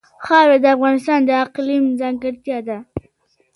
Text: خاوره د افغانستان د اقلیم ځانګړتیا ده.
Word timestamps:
خاوره 0.25 0.57
د 0.63 0.65
افغانستان 0.75 1.19
د 1.25 1.29
اقلیم 1.45 1.83
ځانګړتیا 1.99 2.57
ده. 2.67 2.77